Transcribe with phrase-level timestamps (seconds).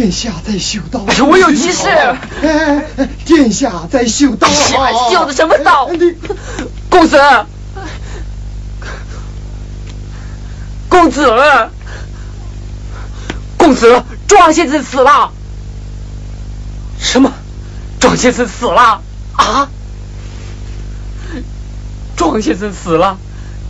[0.00, 1.04] 殿下在修道。
[1.28, 1.86] 我有急事。
[3.26, 4.48] 殿下在修道。
[4.48, 5.90] 修的什么道？
[6.88, 7.20] 公子，
[10.88, 11.70] 公子，
[13.58, 15.32] 公子，庄先生死了。
[16.98, 17.30] 什么？
[18.00, 19.02] 庄先生死了
[19.36, 19.68] 啊！
[22.16, 23.18] 庄先生死了，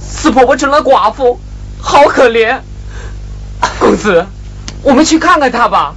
[0.00, 1.40] 四婆婆成了寡妇，
[1.80, 2.60] 好可怜。
[3.80, 4.26] 公子，
[4.84, 5.96] 我们去看看他吧。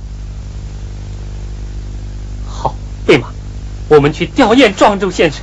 [2.48, 2.76] 好，
[3.06, 3.28] 对马，
[3.94, 5.40] 我们去吊唁庄周先生。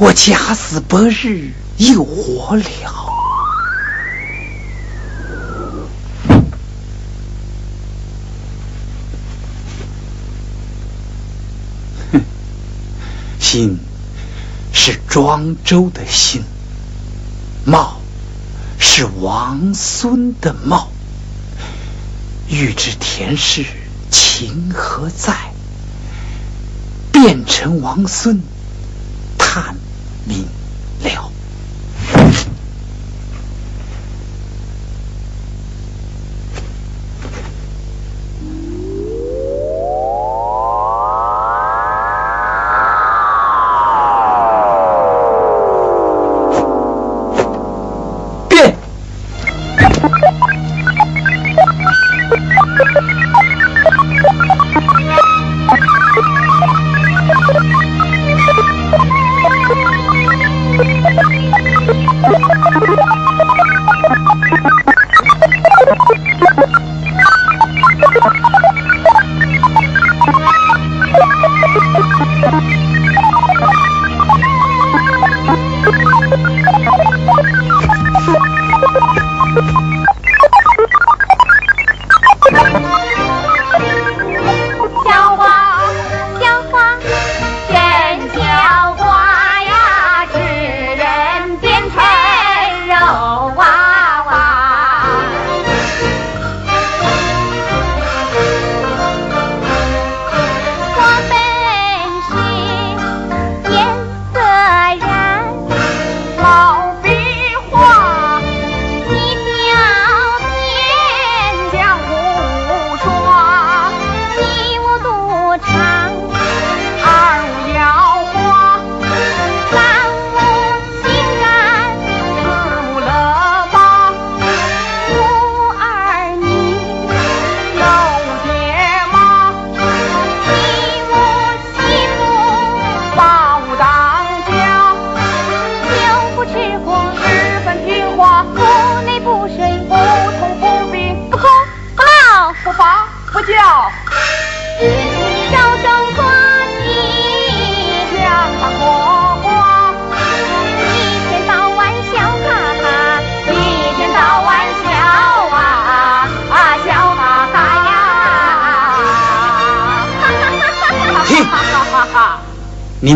[0.00, 2.64] 我假死不日又活了，
[13.40, 13.80] 心
[14.72, 16.44] 是庄周的心，
[17.64, 18.00] 貌
[18.78, 20.92] 是王孙的貌，
[22.48, 23.64] 欲知田氏
[24.12, 25.52] 情何在，
[27.10, 28.40] 变成王孙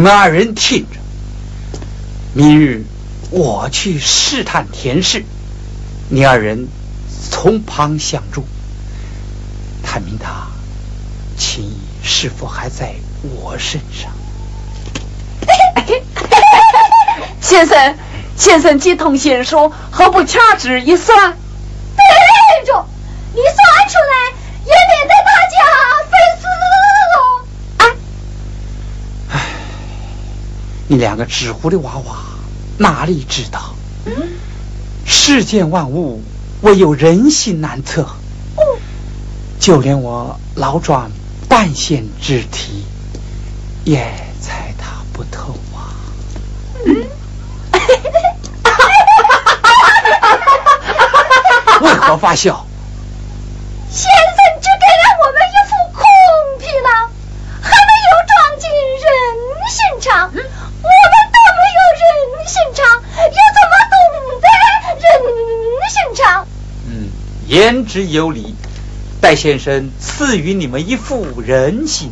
[0.02, 0.98] 你们二人听着，
[2.34, 2.84] 明日
[3.30, 5.24] 我去试探田氏，
[6.08, 6.66] 你二人
[7.30, 8.44] 从旁相助。
[9.84, 10.48] 探明他
[11.38, 14.10] 情谊是否还在我身上？
[17.40, 17.94] 先生，
[18.36, 21.36] 先生既同心说，何不掐指一算？
[21.94, 22.88] 对着，
[23.34, 24.31] 你算出来，
[30.88, 32.16] 你两个纸糊的娃娃，
[32.78, 33.76] 哪里知道？
[35.04, 36.22] 世间万物，
[36.62, 38.08] 唯有人心难测。
[39.58, 41.10] 就连我老转
[41.48, 42.84] 半仙之体，
[43.84, 45.94] 也猜他不透啊。
[51.80, 52.66] 为何发笑？
[67.52, 68.54] 言之有理。
[69.20, 72.10] 戴先生赐予你们一副人心。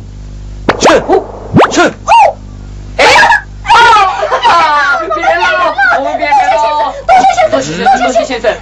[0.79, 0.87] 去，
[1.71, 1.81] 去。
[1.81, 2.37] 哦，
[2.97, 3.05] 哎，
[4.47, 6.93] 啊，别了，我们别别了。
[7.49, 8.55] 多谢先生，多谢先生。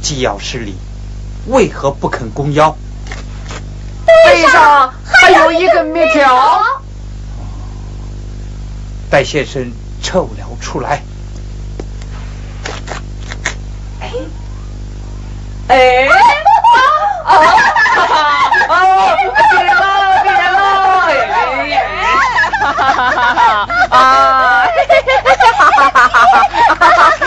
[0.00, 0.74] 既要失礼，
[1.48, 2.74] 为何不肯弓腰？
[4.06, 6.62] 背上还有一根面条。
[9.10, 9.70] 戴先生
[10.02, 11.02] 臭了出来。
[14.00, 14.10] 哎，
[15.68, 16.08] 哎。
[17.24, 17.32] 啊！
[18.68, 18.76] 啊！
[19.50, 19.80] 别了，
[20.22, 20.56] 别了！
[22.60, 23.44] 哈哈哈哈哈！
[23.90, 23.98] 啊！
[25.14, 26.40] 哈哈哈哈哈！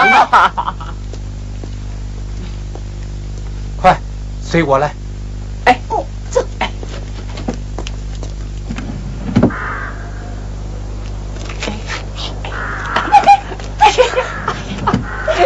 [3.81, 3.97] 快，
[4.43, 4.91] 随我来。
[5.67, 5.79] 哎，
[6.31, 6.45] 走。
[6.59, 6.69] 哎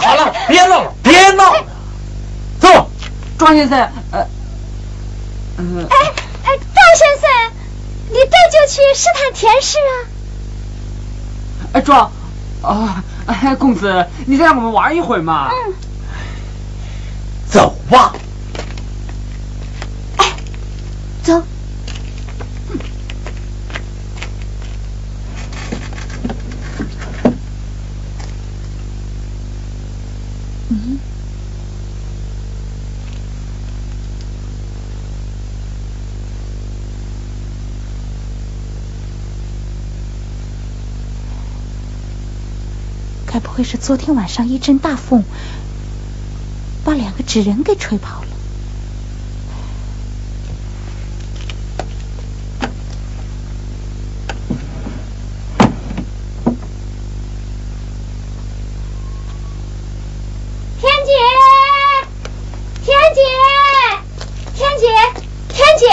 [0.00, 1.64] 好了，别闹了，别闹了，
[2.60, 2.90] 走。
[3.38, 3.78] 庄先生，
[4.10, 4.26] 呃，
[5.56, 5.86] 嗯。
[5.88, 5.96] 哎
[6.44, 7.52] 哎，赵先生，
[8.10, 9.92] 你这就去试探田氏啊？
[11.72, 12.12] 哎，庄，
[12.62, 15.50] 啊，哎，公子，你再让我们玩一会嘛。
[15.50, 15.74] 嗯。
[17.50, 18.12] 走吧。
[20.18, 20.34] 哎，
[21.22, 21.42] 走。
[43.56, 45.24] 会是昨天晚上一阵大风，
[46.84, 48.26] 把两个纸人给吹跑了？
[60.78, 61.12] 田姐，
[62.84, 63.22] 田姐，
[64.54, 64.86] 田姐，
[65.48, 65.88] 田姐，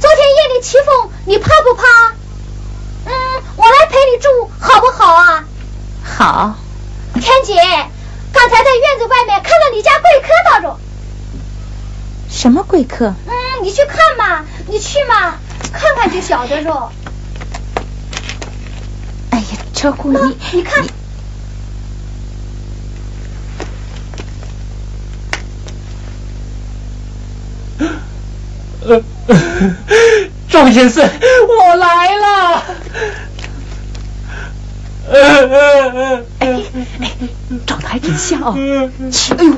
[0.00, 1.82] 昨天夜里起风，你怕不怕？
[3.04, 3.12] 嗯，
[3.56, 5.44] 我来陪你住，好不好啊？
[6.02, 6.56] 好。
[7.14, 7.54] 田姐，
[8.32, 10.80] 刚才在院子外面看到你家贵客到着。
[12.28, 12.50] 什
[13.10, 15.34] 嗯，你去看嘛，你去嘛，
[15.72, 16.90] 看看就晓得喽。
[19.30, 19.44] 哎呀，
[19.74, 20.84] 车库你你看，
[30.48, 31.08] 庄先生，
[31.48, 32.64] 我来了。
[35.10, 36.62] 哎哎哎，
[37.66, 38.54] 长得还真像哦！
[39.10, 39.52] 去，哎呦，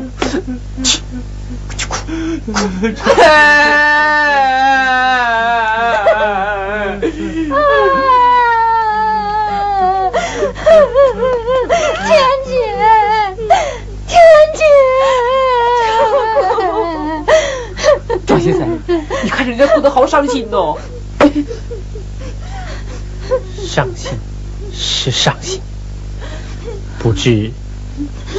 [1.89, 1.97] 哭
[2.55, 2.95] 哭天
[12.47, 12.53] 姐，
[14.07, 14.13] 天
[14.55, 14.61] 姐，
[18.27, 18.61] 张先生，
[19.23, 20.79] 你看人家哭得好伤心哦。
[23.67, 24.13] 伤心
[24.73, 25.61] 是伤心，
[26.99, 27.51] 不知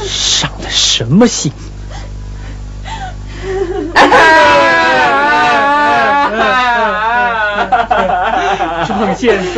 [0.04, 1.52] 伤了什么心。
[8.86, 9.54] 庄先生，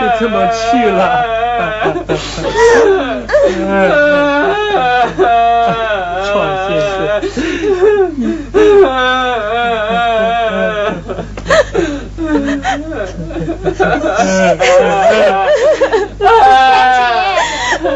[0.00, 1.00] 就这么去了。
[6.26, 6.34] 庄
[6.68, 6.92] 先生。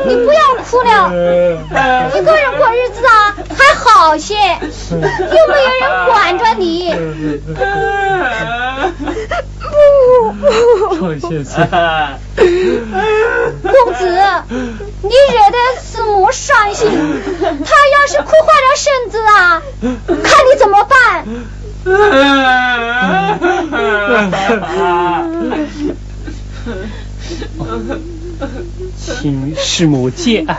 [0.04, 0.88] 你不要哭了，
[2.14, 3.17] 一个人过日子啊还
[3.98, 5.04] 好些，又没有
[5.80, 6.94] 人管着你。
[10.96, 11.68] 庄先生，
[13.62, 14.00] 公子，
[15.02, 16.88] 你惹得师母伤心，
[17.40, 19.60] 她要是哭坏了身子啊，
[20.06, 21.26] 看你怎么办？
[29.20, 30.56] 请师母节哀。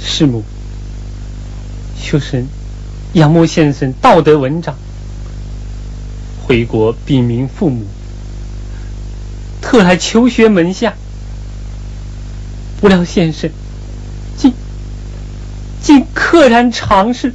[0.00, 0.44] 师母，
[2.00, 2.48] 学生
[3.14, 4.76] 仰慕先生道德文章，
[6.46, 7.86] 回国禀明父母，
[9.60, 10.94] 特来求学门下，
[12.80, 13.50] 不料先生
[14.36, 14.52] 竟
[15.82, 17.32] 竟溘然长逝，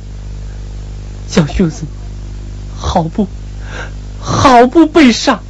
[1.27, 1.85] 小学生
[2.75, 3.27] 好不
[4.19, 5.43] 好不悲伤。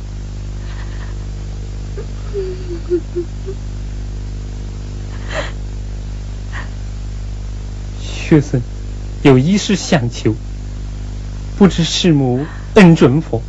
[8.33, 8.63] 学生
[9.21, 10.33] 有一事相求，
[11.55, 12.43] 不知师母
[12.73, 13.43] 恩准否？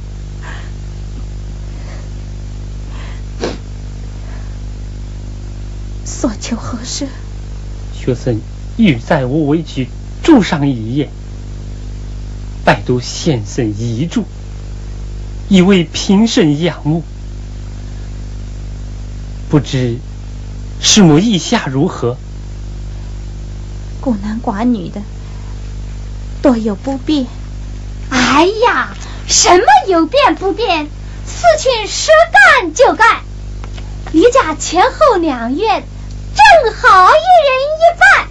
[6.05, 7.09] 所求何事？
[7.95, 8.39] 学生
[8.77, 9.89] 欲在我为局
[10.23, 11.09] 住上一夜，
[12.67, 14.25] 拜读先生遗嘱，
[15.49, 17.03] 以为平生仰慕。
[19.49, 19.97] 不知
[20.79, 22.19] 师母意下如何？
[24.05, 25.01] 孤男寡女的，
[26.43, 27.27] 多有不便。
[28.11, 28.91] 哎呀，
[29.27, 30.85] 什么有变不变？
[31.27, 33.23] 事情说干就干，
[34.13, 35.83] 离家前后两院，
[36.35, 38.29] 正好一人一半。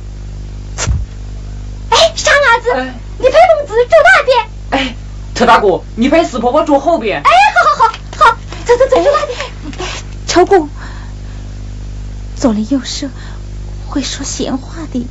[1.89, 4.47] 哎，傻伢子，哎你陪公子住那边。
[4.69, 4.95] 哎，
[5.33, 7.19] 特大姑，你陪死婆婆住后边。
[7.25, 7.93] 哎，好好好
[8.29, 9.39] 好，走走走，住那边。
[10.27, 10.69] 仇姑，
[12.35, 13.09] 左邻右舍，
[13.87, 15.07] 会说闲话的。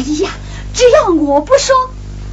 [0.00, 0.30] 哎呀，
[0.72, 1.76] 只要我不说，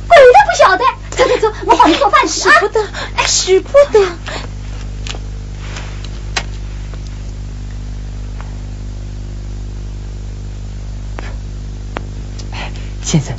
[0.08, 0.86] 鬼都不晓得。
[1.17, 2.53] 走走走，我帮你做饭吃啊。
[2.56, 2.82] 使不得，
[3.17, 4.06] 哎，使不得。
[13.03, 13.36] 先生，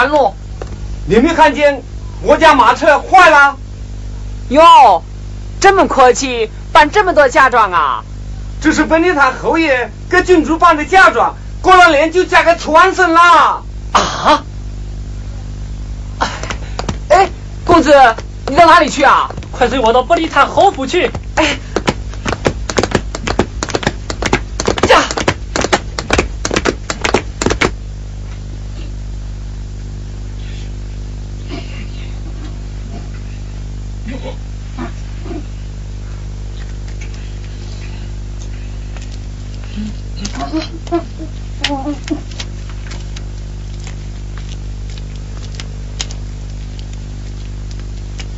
[0.00, 0.34] 为何拦路？
[1.06, 1.82] 你没看见
[2.22, 3.56] 我家马车坏了？
[4.48, 5.02] 哟，
[5.60, 8.02] 这么阔气，办这么多嫁妆啊？
[8.62, 13.62] 这是本地他侯爷给郡主办的嫁妆，过了年就嫁给楚安生啦。
[13.92, 14.44] 啊？
[17.08, 17.28] 哎，
[17.64, 17.92] 公子，
[18.46, 19.28] 你到哪里去啊？
[19.50, 21.10] 快随我到不离他侯府去。
[21.36, 21.58] 哎，
[24.88, 25.02] 呀，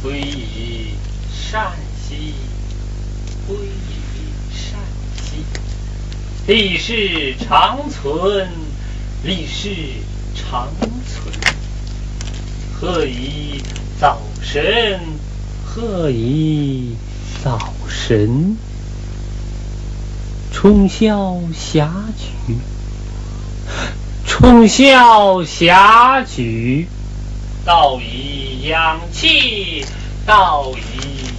[0.02, 0.94] 归于
[1.32, 1.72] 山
[2.08, 2.34] 西，
[3.46, 3.70] 归于
[4.52, 4.78] 山
[5.16, 5.44] 西。
[6.52, 8.46] 历史长存，
[9.24, 9.70] 历史
[10.34, 10.68] 长
[11.08, 11.34] 存。
[12.78, 13.62] 何以
[13.98, 15.00] 早神，
[15.64, 16.94] 何以
[17.42, 18.58] 早神？
[20.52, 22.58] 冲霄霞举，
[24.26, 26.86] 冲霄霞举，
[27.64, 29.86] 道以养气，
[30.26, 31.31] 道以。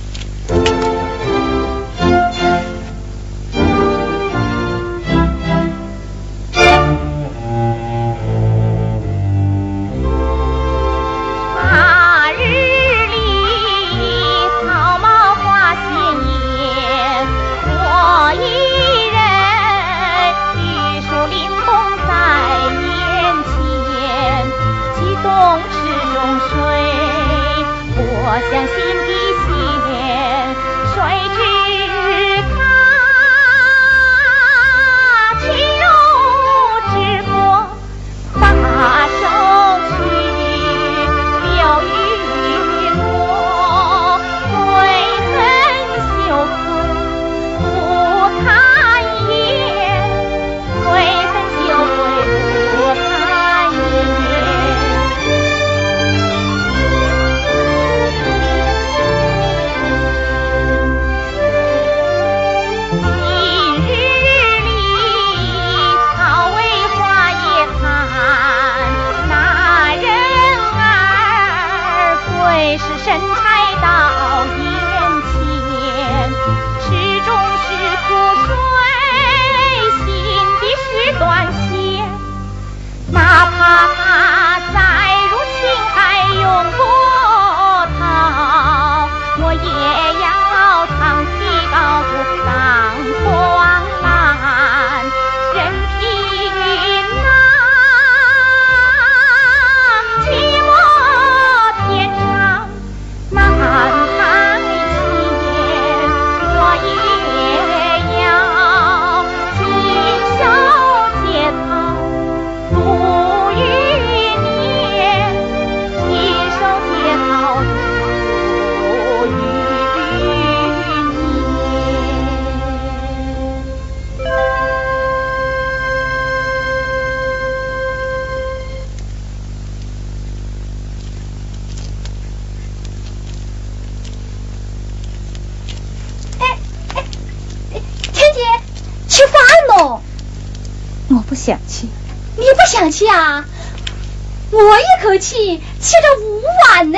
[145.13, 146.97] 口气吃了五碗呢。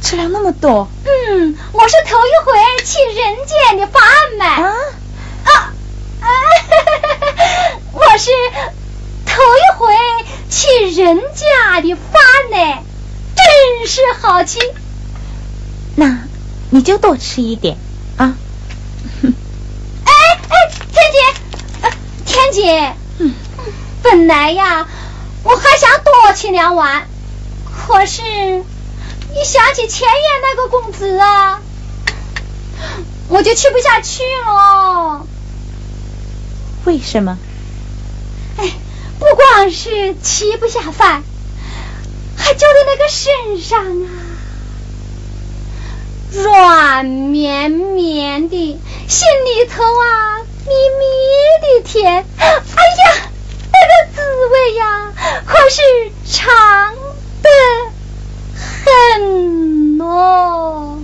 [0.00, 4.00] 吃了那么多嗯，我是头一回吃人间的饭
[4.38, 4.44] 呢。
[4.44, 4.72] 啊！
[5.42, 5.74] 啊，
[6.20, 6.28] 啊
[7.92, 8.30] 我是
[9.26, 9.92] 头一回
[10.48, 12.84] 吃人家的饭呢，
[13.34, 14.60] 真是好吃。
[15.96, 16.28] 那
[16.70, 17.76] 你就多吃一点
[18.18, 18.36] 啊。
[19.24, 20.12] 哎
[20.48, 20.56] 哎，
[20.92, 21.18] 天姐，
[21.82, 21.90] 呃
[22.24, 23.34] 天姐，嗯，
[24.00, 24.86] 本来呀，
[26.28, 27.06] 想多吃两碗，
[27.64, 31.62] 可是一想起前夜那个公子啊，
[33.28, 35.26] 我就吃不下去了。
[36.84, 37.38] 为什么？
[38.58, 38.70] 哎，
[39.18, 41.22] 不光是吃不下饭，
[42.36, 44.10] 还觉得那个身上啊，
[46.30, 51.04] 软绵绵的，心里头啊咪咪
[51.62, 52.26] 的甜。
[52.36, 53.27] 哎呀，那个
[54.38, 55.12] 滋味呀，
[55.44, 55.82] 可是
[56.24, 56.46] 长
[57.42, 57.48] 得
[58.84, 61.00] 很哦。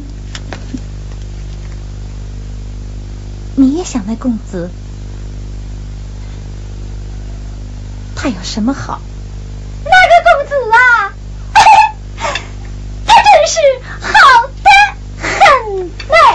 [3.57, 4.71] 你也想那公子？
[8.15, 9.01] 他有什么好？
[9.85, 11.13] 那个公子啊，
[13.05, 13.59] 他真是
[14.01, 14.71] 好的
[15.19, 16.34] 很嘞。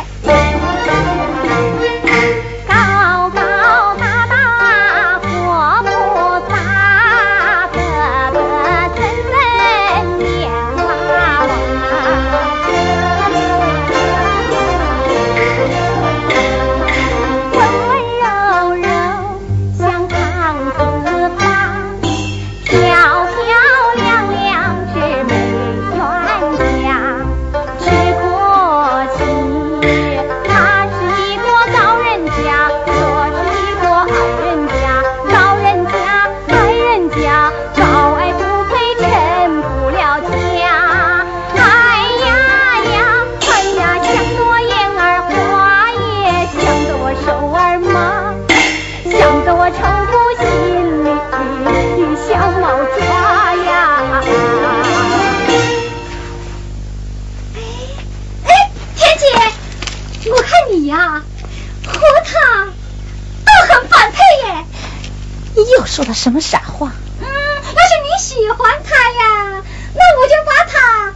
[65.99, 66.93] 说了什么傻话？
[67.19, 69.61] 嗯，要是你喜欢他呀，
[69.93, 71.13] 那我就把他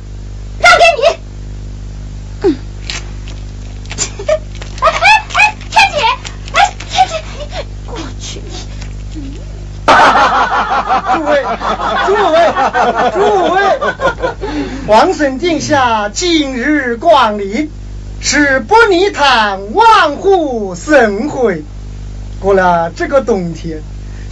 [0.59, 1.01] 让给你。
[2.41, 2.57] 嗯。
[4.81, 6.03] 哎哎哎，天姐，
[6.51, 7.47] 哎天姐，你
[7.85, 8.41] 过去。
[11.13, 11.31] 诸位，
[12.05, 12.35] 诸位，
[13.13, 13.17] 诸
[13.53, 13.55] 位，
[14.85, 17.71] 皇孙殿下今日光临，
[18.19, 21.63] 是不泥堂万户盛会。
[22.41, 23.81] 过了这个冬天，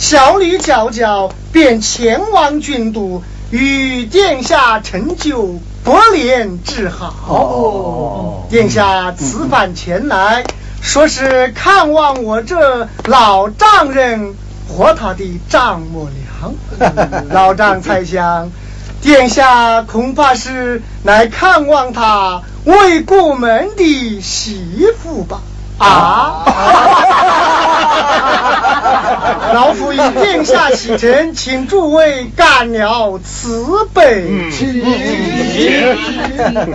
[0.02, 7.14] 小女娇娇便前往军都，与殿下成就百年之好。
[7.28, 10.44] 哦殿下此番前来，
[10.82, 14.34] 说是看望我这老丈人
[14.68, 16.56] 和他的丈母娘。
[17.30, 18.50] 老丈猜想，
[19.04, 25.42] 殿下恐怕是来看望他未过门的媳妇吧？
[25.78, 26.44] 啊！
[29.54, 34.50] 老夫以殿下启程，请诸位干了慈悲。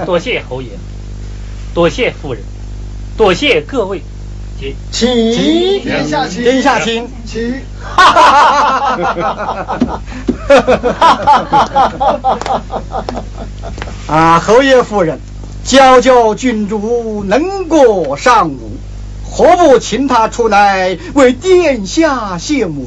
[0.04, 0.70] 多谢侯爷，
[1.74, 2.42] 多谢夫人，
[3.16, 4.02] 多谢各位。
[4.58, 7.60] 请请殿下请，殿下请请。
[14.06, 15.20] 啊，侯爷夫人，
[15.64, 18.78] 娇娇郡主能过上午，
[19.30, 22.86] 何不请他出来为殿下谢幕？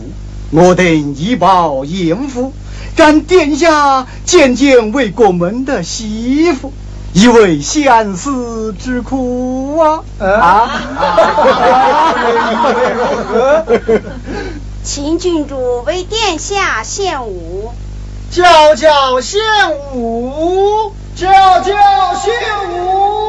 [0.51, 2.53] 我等以报严父，
[2.95, 6.73] 让殿下见见未过门的媳妇，
[7.13, 10.03] 以为相思之苦啊！
[10.19, 10.69] 啊！
[14.83, 17.71] 请郡主为殿下献舞。
[18.31, 19.39] 叫叫献
[19.93, 21.27] 舞，叫
[21.61, 21.65] 叫
[22.15, 22.31] 献
[22.71, 23.28] 舞，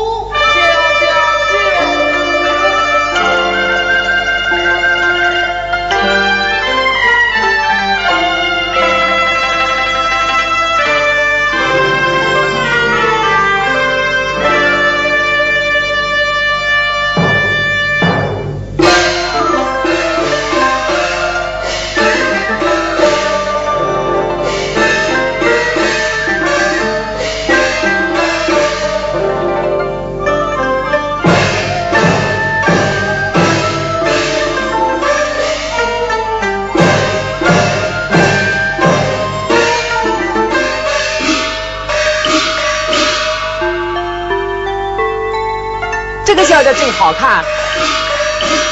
[46.31, 47.45] 这个小的真好看。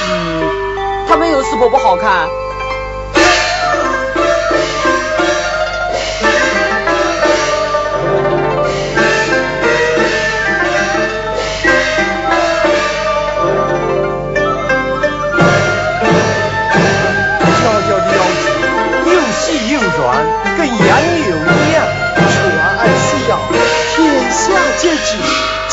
[0.08, 0.48] 嗯，
[1.08, 2.28] 他没有什么不好看？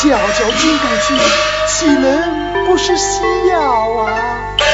[0.06, 1.18] 吊脚金狗菌
[1.66, 4.65] 岂能不是西药啊？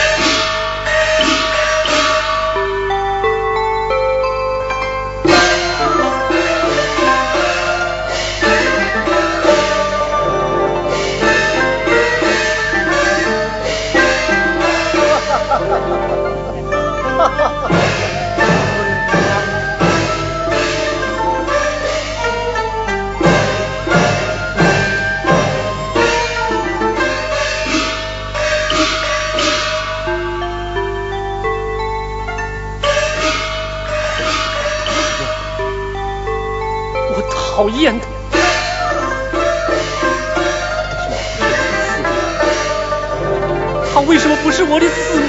[44.73, 45.27] 我的慈母？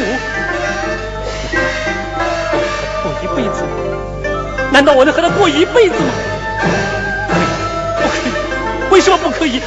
[3.02, 3.70] 过一辈子吗？
[4.70, 6.12] 难道我能和她过一辈子吗？
[8.00, 8.30] 不可以，
[8.92, 9.60] 为什么不可以？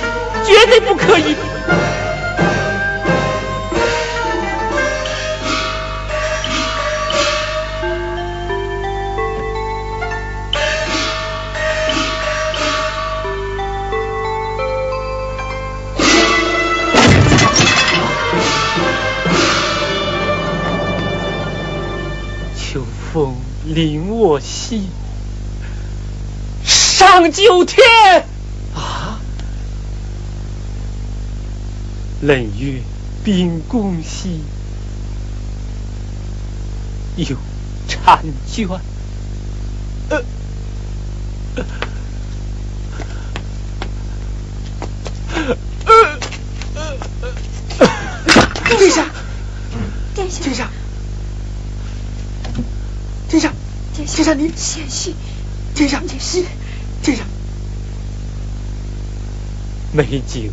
[0.46, 1.36] 绝对不可以！
[24.66, 24.90] 我惜，
[26.66, 27.86] 上九天
[28.74, 29.20] 啊！
[32.22, 32.82] 冷月
[33.24, 34.42] 冰宫兮，
[37.16, 37.38] 有
[37.88, 38.68] 婵娟。
[40.10, 40.24] 呃，
[48.68, 49.06] 殿下，
[50.16, 50.70] 殿下，殿下，
[53.30, 53.54] 殿下，
[54.08, 55.14] 下你，贤婿，
[55.76, 56.44] 殿下，这是
[57.04, 57.24] 殿下，
[59.94, 60.52] 美酒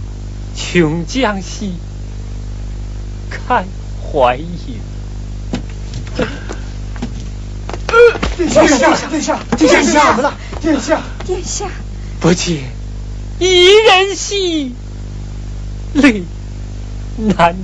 [0.57, 1.75] 琼浆兮，
[3.31, 3.65] 开
[4.01, 4.81] 怀也。
[8.37, 10.35] 殿下，殿下，殿下，殿下，怎么了？
[10.61, 11.69] 殿下，殿下，
[12.21, 12.63] 不见
[13.39, 14.75] 一人兮，
[15.95, 16.23] 泪
[17.17, 17.57] 难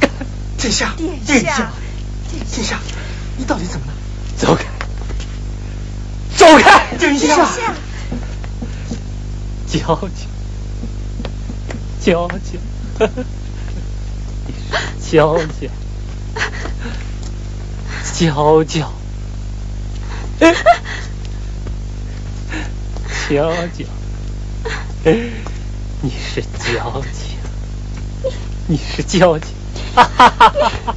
[0.00, 0.10] 干。
[0.58, 1.72] 殿下，殿殿下，
[2.30, 2.80] 殿下，
[3.36, 3.92] 你到底怎么了？
[4.36, 4.64] 走开，
[6.48, 6.96] 走开！
[6.96, 7.46] 殿下，
[9.66, 10.08] 娇娇，
[12.00, 12.58] 娇娇，
[14.46, 14.80] 你是
[15.10, 15.68] 娇娇，
[18.14, 18.88] 娇娇，
[23.28, 23.84] 娇娇，
[26.00, 27.06] 你是娇娇，
[28.68, 29.46] 你是娇娇，
[29.94, 30.94] 哈哈哈哈哈！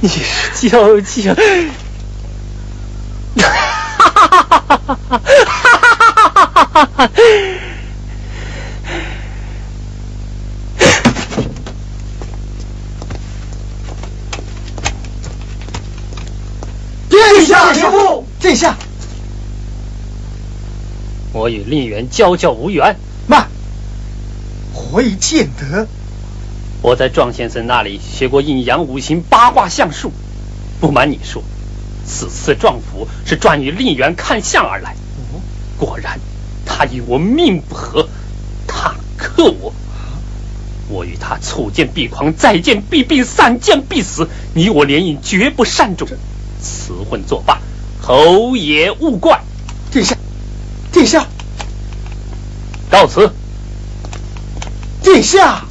[0.00, 1.32] 你是娇娇，
[4.66, 5.22] 哈哈哈哈！
[5.96, 7.10] 哈哈哈哈！
[17.08, 18.26] 殿下留步！
[18.40, 18.76] 殿下，
[21.32, 22.96] 我与令媛交交无缘，
[23.28, 23.48] 慢，
[24.74, 25.86] 何以见得？
[26.82, 30.12] 我在庄先生那里学过阴阳五行、八卦相术。
[30.80, 31.42] 不瞒你说，
[32.06, 34.94] 此次撞府是专与令媛看相而来。
[35.76, 36.18] 果然，
[36.64, 38.08] 他与我命不合，
[38.66, 39.74] 他克我。
[40.88, 44.28] 我与他初见必狂，再见必病，散见必死。
[44.54, 46.08] 你我联姻绝不善终，
[46.62, 47.60] 此婚作罢，
[48.00, 49.42] 侯爷勿怪。
[49.90, 50.16] 殿下，
[50.92, 51.26] 殿下，
[52.88, 53.30] 告辞。
[55.02, 55.64] 殿下。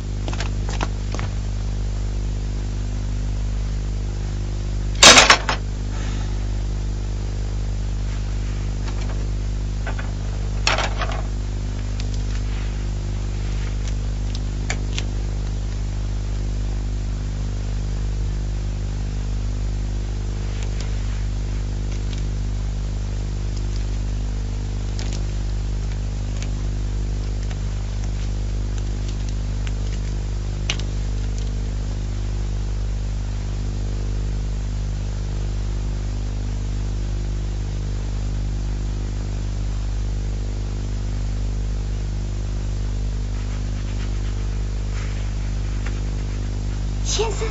[47.07, 47.47] 先生，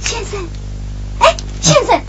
[0.00, 0.46] 先生，
[1.18, 2.00] 哎，先生，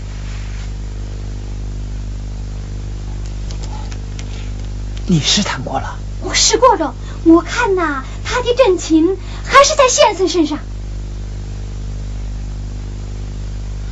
[5.16, 5.96] 你试探过了？
[6.20, 6.94] 我试过了，
[7.24, 10.58] 我看呐，他的真情还是在先生身上。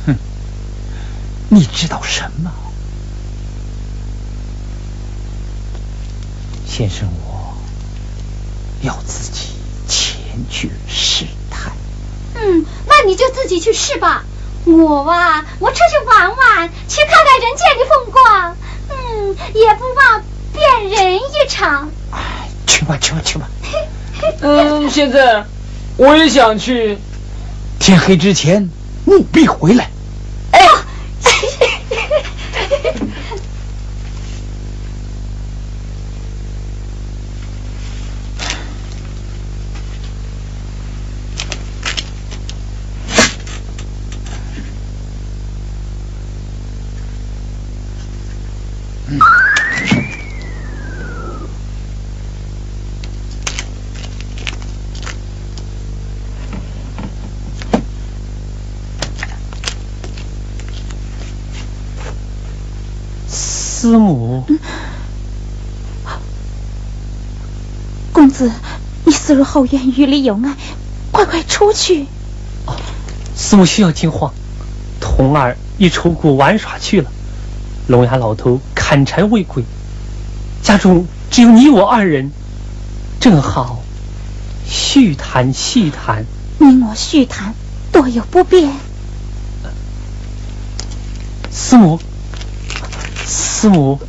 [0.05, 0.15] 哼，
[1.49, 2.51] 你知道什么？
[6.67, 7.57] 先生，我
[8.83, 9.47] 要自己
[9.87, 11.73] 前去试探。
[12.35, 14.25] 嗯，那你就自己去试吧。
[14.65, 18.57] 我啊，我出去玩玩，去看看人间的风光。
[18.89, 20.23] 嗯，也不忘
[20.55, 21.89] 辨人一场。
[22.11, 23.49] 哎，去吧，去吧，去吧。
[24.41, 25.45] 嗯，现在
[25.97, 26.97] 我也想去。
[27.77, 28.69] 天黑之前
[29.05, 29.91] 务必回来。
[30.51, 30.59] 哎，
[63.27, 64.43] 师母，
[68.11, 68.51] 公子，
[69.05, 70.55] 你死入后院，雨里有爱，
[71.11, 72.05] 快快出去。
[72.65, 72.75] 哦
[73.37, 74.33] 师母需要惊慌，
[74.99, 77.11] 童儿已出谷玩耍去了。
[77.87, 79.63] 聋哑老头砍柴未归，
[80.63, 82.31] 家中只有你我二人，
[83.19, 83.83] 正好
[84.65, 86.25] 叙谈叙谈。
[86.59, 87.53] 你我叙谈，
[87.91, 88.71] 多有不便。
[91.51, 91.99] 师母，
[93.27, 93.99] 师母，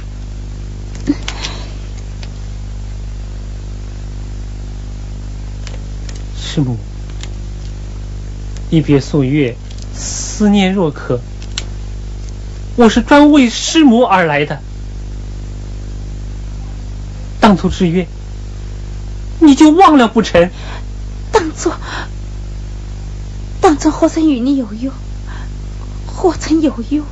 [6.57, 6.79] 师母，
[8.71, 9.55] 一别数月，
[9.95, 11.21] 思念若渴。
[12.77, 14.59] 我是专为师母而来的，
[17.41, 18.07] 当初之约，
[19.39, 20.51] 你就忘了不成？
[21.31, 21.71] 当初，
[23.61, 24.91] 当初好生与你有用，
[26.07, 27.05] 或曾有忧。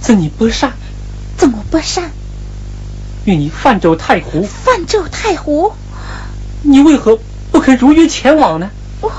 [0.00, 0.72] 赠你不善，
[1.36, 2.12] 怎么不善？
[3.26, 4.42] 愿你泛舟太湖。
[4.42, 5.72] 泛舟太湖？
[6.62, 7.20] 你为何
[7.52, 8.70] 不肯如约前往呢？
[9.00, 9.12] 我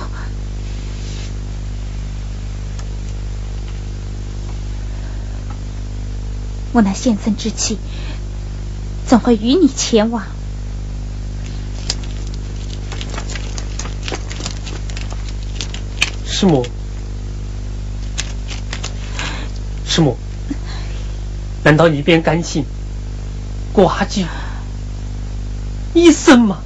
[6.74, 7.78] 我那先僧之气，
[9.06, 10.24] 怎会与你前往？
[16.26, 16.66] 师母，
[19.86, 20.18] 师母，
[21.64, 22.66] 难道你便甘心
[23.78, 24.26] 寡居
[25.94, 26.58] 一生吗？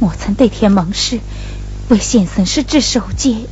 [0.00, 1.20] 我曾对天盟誓，
[1.88, 3.46] 为先生施至守戒，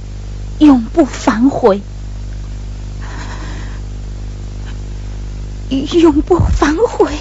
[0.59, 1.80] 永不反悔，
[5.68, 7.12] 永不反悔。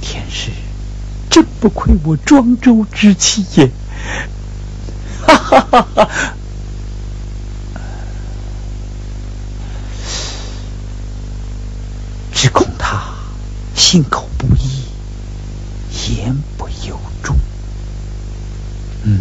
[0.00, 0.50] 天师，
[1.30, 3.70] 真不愧我庄周之妻也！
[5.24, 6.08] 哈哈哈哈！
[12.32, 13.02] 只恐他
[13.88, 17.36] 心口不一，言不由衷。
[19.04, 19.20] 嗯，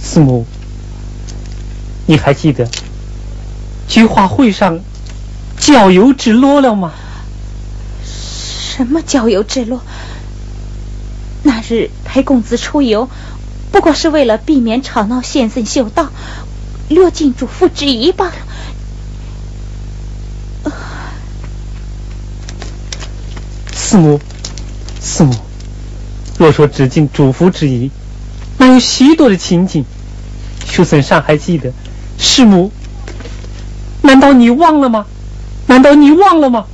[0.00, 0.46] 师母，
[2.06, 2.70] 你还记得
[3.88, 4.78] 菊花会上
[5.58, 6.92] 郊游之乐了吗？
[8.04, 9.80] 什么郊游之乐？
[11.42, 13.10] 那日陪公子出游，
[13.72, 16.10] 不过是为了避免吵闹先生修道。
[16.88, 18.34] 略尽嘱咐之意罢了。
[23.92, 24.18] 师母，
[25.02, 25.34] 师母，
[26.38, 27.90] 若说只尽嘱咐之谊，
[28.56, 29.84] 那有许多的情景，
[30.64, 31.70] 学生尚还记得。
[32.16, 32.72] 师母，
[34.00, 35.04] 难道你忘了吗？
[35.66, 36.64] 难道你忘了吗？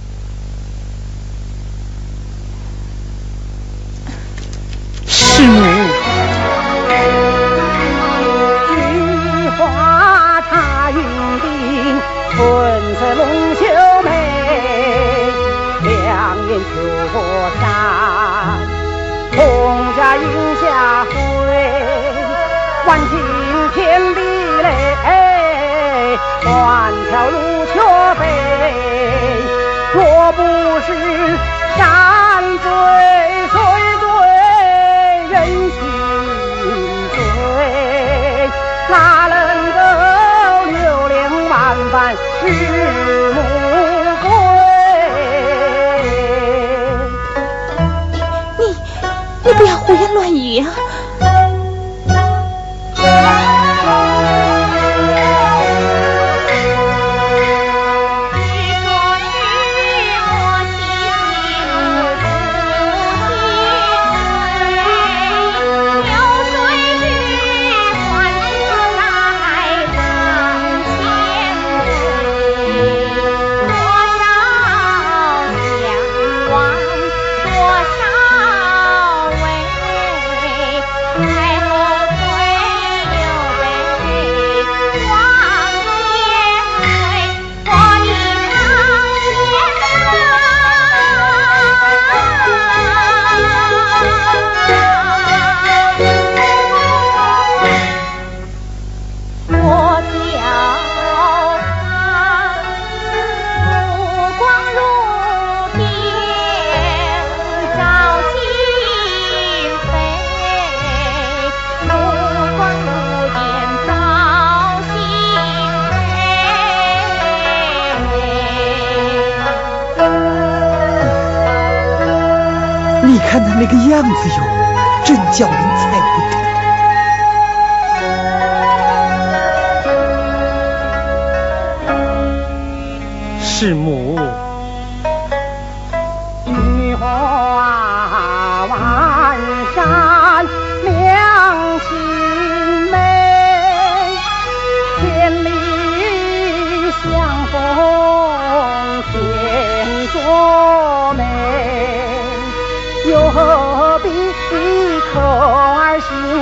[27.09, 27.48] 条路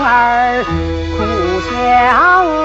[0.09, 2.56] 儿苦相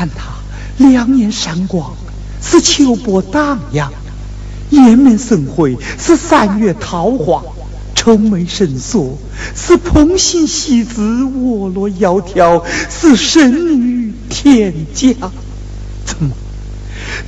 [0.00, 0.32] 看他
[0.78, 1.94] 两眼闪光
[2.40, 3.92] 似秋波荡漾
[4.70, 7.42] 颜面生辉似三月桃花
[7.94, 9.18] 愁眉深锁
[9.54, 15.32] 似蓬心戏子卧落窈窕似神女天降
[16.06, 16.34] 怎么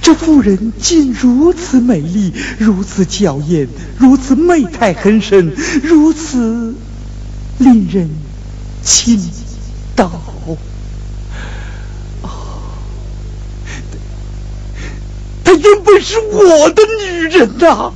[0.00, 3.68] 这妇人竟如此美丽如此娇艳
[3.98, 5.52] 如此媚态横生
[5.82, 6.74] 如此
[7.58, 8.08] 令人
[8.82, 9.20] 倾
[16.02, 17.92] 是我的女人呐，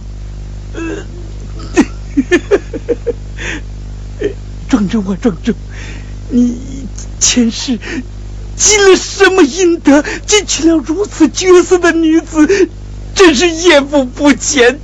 [4.68, 5.52] 庄周啊，庄周，
[6.30, 6.57] 你
[7.20, 7.78] 前世
[8.57, 12.68] 积了什么阴德，结娶了如此绝色的女子，
[13.14, 14.80] 真是艳福不浅，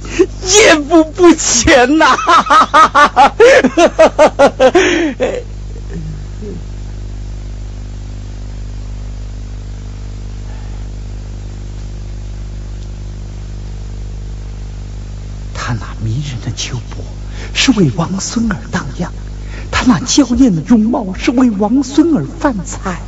[0.54, 2.16] 艳福不浅呐。
[16.62, 17.04] 秋波
[17.52, 19.10] 是为王孙儿荡漾，
[19.72, 23.00] 他那娇艳的容貌是为王孙儿泛彩。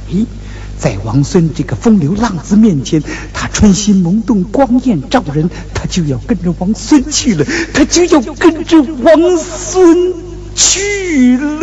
[0.76, 3.00] 在王孙这个风流浪子面前，
[3.32, 10.14] 他春心萌动，光艳照人，他就要跟着王孙去了，他就要跟着王孙
[10.57, 11.61] 去了。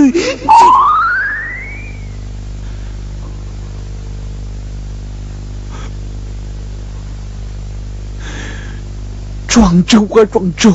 [9.50, 10.74] 庄周啊，庄周，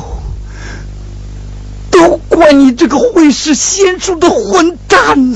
[2.37, 5.35] 怪你这个会使仙术的混蛋！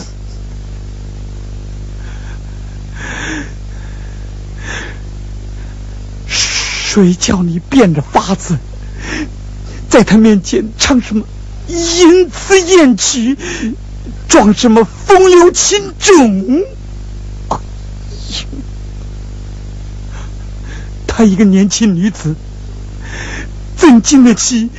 [6.27, 8.59] 谁叫你变着法子
[9.89, 11.25] 在他面前唱什么
[11.67, 13.35] 淫词艳曲，
[14.29, 16.63] 装什么风流情种？
[21.07, 22.35] 她一个年轻女子，
[23.75, 24.69] 怎经得起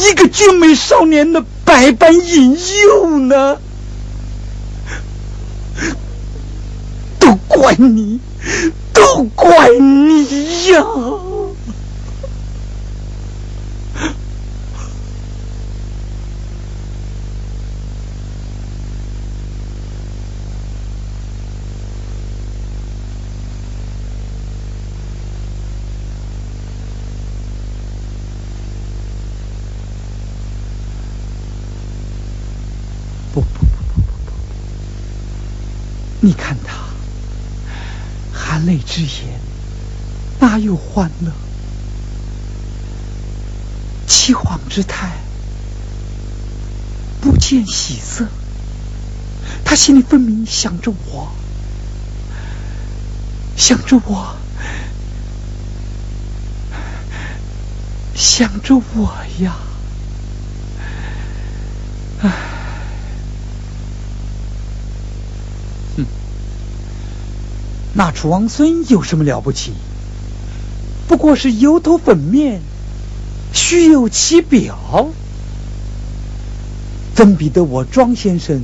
[0.00, 3.58] 一个俊美少年的百般引诱呢？
[7.18, 8.20] 都怪你！
[8.92, 10.82] 都怪你呀！
[33.32, 34.32] 不不不不不不！
[36.20, 36.80] 你看他。
[38.32, 39.40] 含泪之言，
[40.40, 41.32] 哪有欢乐？
[44.06, 45.10] 凄惶之态，
[47.22, 48.26] 不见喜色。
[49.64, 51.32] 他心里分明想着我，
[53.56, 54.36] 想着我，
[58.14, 59.56] 想着我呀！
[62.22, 62.59] 唉。
[67.92, 69.72] 那楚王孙有什么了不起？
[71.08, 72.62] 不过是油头粉面，
[73.52, 75.08] 虚有其表，
[77.16, 78.62] 怎比得我庄先生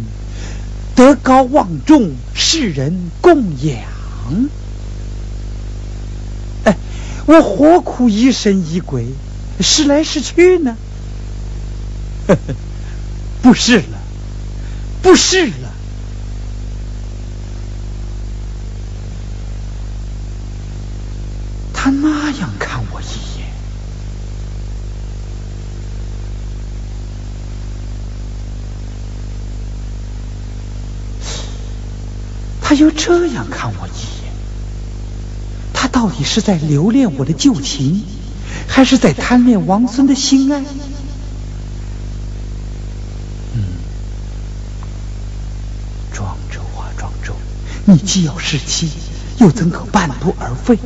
[0.95, 4.49] 德高望重，世人供养？
[6.65, 6.77] 哎，
[7.27, 9.07] 我何苦疑神疑鬼，
[9.61, 10.77] 试来试去呢？
[13.43, 13.99] 不是了，
[15.03, 15.73] 不是了。
[21.73, 23.05] 他那样看我一
[23.39, 23.47] 眼，
[32.69, 33.91] 他又这样看我一
[34.25, 34.33] 眼，
[35.73, 38.03] 他到底是在留恋我的旧情，
[38.67, 40.65] 还是在贪恋王孙的心爱？
[43.55, 43.63] 嗯，
[46.13, 47.37] 庄周啊，庄周，
[47.85, 48.91] 你既要失妻，
[49.39, 50.77] 又怎可半途而废？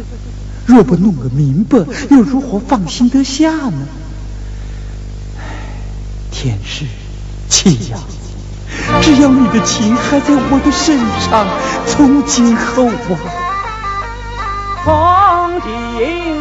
[0.67, 1.79] 若不弄个明白，
[2.11, 3.89] 又如何放心得下呢？
[6.31, 6.85] 天是
[7.49, 7.99] 气呀，
[9.03, 11.47] 只要你的情还在我的身上，
[11.87, 12.93] 从今后啊，
[14.85, 14.89] 从
[15.63, 15.69] 今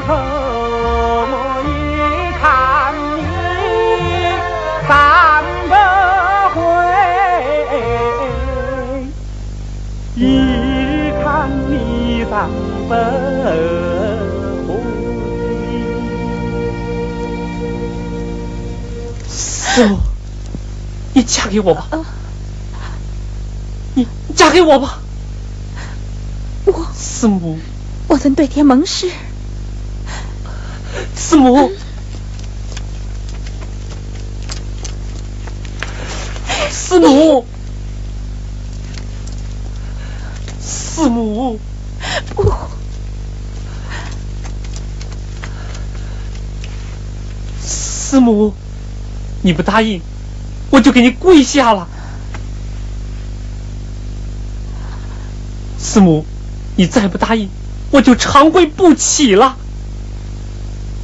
[0.02, 0.14] 后
[1.32, 1.34] 我
[1.66, 1.68] 一
[2.40, 2.42] 看
[3.18, 3.20] 你
[4.88, 4.90] 三
[5.70, 5.72] 不
[6.56, 6.60] 回，
[10.16, 10.20] 一
[11.24, 11.26] 看
[11.70, 11.72] 你
[12.30, 12.32] 三
[12.88, 12.92] 不。
[19.30, 19.98] 师母，
[21.14, 21.88] 你嫁给我吧！
[21.92, 21.98] 你
[24.40, 25.02] 嫁给我吧！
[26.64, 27.60] 我师母，
[28.08, 29.12] 我曾对天盟誓。
[31.14, 31.70] 师母，
[36.72, 37.46] 师母，
[40.64, 41.60] 师母，
[42.34, 42.50] 不，
[47.62, 48.54] 师母。
[49.42, 50.02] 你不答应，
[50.70, 51.90] 我就给你跪下了。
[55.92, 56.24] 师母，
[56.76, 57.50] 你再不答应，
[57.90, 59.58] 我就长跪不起了。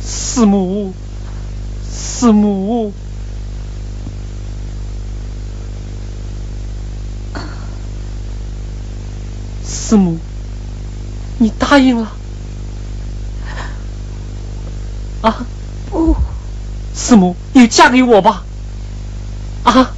[0.06, 0.94] 师母，
[1.92, 2.94] 师母，
[9.68, 10.20] 师母，
[11.40, 12.12] 你答应了？
[15.22, 15.48] 啊？
[15.90, 16.16] 不，
[16.96, 18.44] 师母，你嫁给我吧？
[19.64, 19.96] 啊？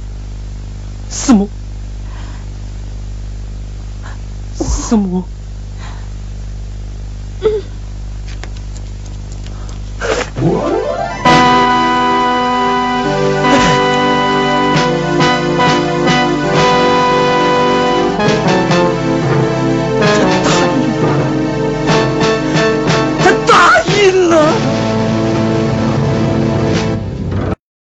[1.10, 1.50] 师母，
[4.88, 5.37] 师母。